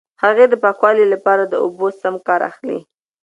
[0.23, 2.79] هغې د پاکوالي لپاره د اوبو سم کار اخلي.